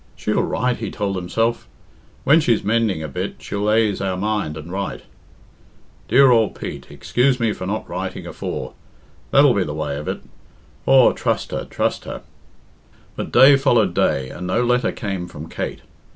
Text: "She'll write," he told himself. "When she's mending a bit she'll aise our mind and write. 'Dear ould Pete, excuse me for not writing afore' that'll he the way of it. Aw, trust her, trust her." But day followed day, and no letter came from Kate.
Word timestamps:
"She'll 0.15 0.41
write," 0.41 0.77
he 0.77 0.89
told 0.89 1.15
himself. 1.15 1.67
"When 2.23 2.39
she's 2.41 2.63
mending 2.63 3.03
a 3.03 3.07
bit 3.07 3.35
she'll 3.37 3.69
aise 3.69 4.01
our 4.01 4.17
mind 4.17 4.57
and 4.57 4.71
write. 4.71 5.03
'Dear 6.07 6.31
ould 6.31 6.55
Pete, 6.55 6.87
excuse 6.89 7.39
me 7.39 7.53
for 7.53 7.67
not 7.67 7.87
writing 7.87 8.25
afore' 8.25 8.73
that'll 9.29 9.55
he 9.55 9.63
the 9.63 9.75
way 9.75 9.95
of 9.97 10.07
it. 10.07 10.21
Aw, 10.87 11.11
trust 11.11 11.51
her, 11.51 11.65
trust 11.65 12.05
her." 12.05 12.23
But 13.15 13.31
day 13.31 13.55
followed 13.57 13.93
day, 13.93 14.29
and 14.29 14.47
no 14.47 14.63
letter 14.65 14.91
came 14.91 15.27
from 15.27 15.47
Kate. 15.47 15.81